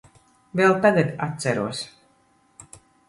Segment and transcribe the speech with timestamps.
[0.59, 1.83] Vēl tagad atceros.